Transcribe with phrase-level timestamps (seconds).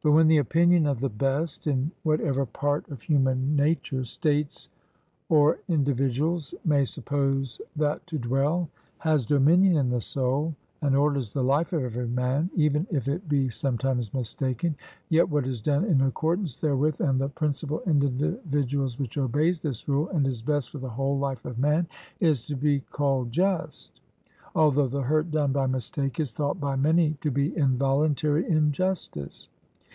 [0.00, 4.68] But when the opinion of the best, in whatever part of human nature states
[5.28, 11.42] or individuals may suppose that to dwell, has dominion in the soul and orders the
[11.42, 14.76] life of every man, even if it be sometimes mistaken,
[15.10, 19.88] yet what is done in accordance therewith, and the principle in individuals which obeys this
[19.88, 21.86] rule, and is best for the whole life of man,
[22.20, 24.00] is to be called just;
[24.54, 29.48] although the hurt done by mistake is thought by many to be involuntary injustice.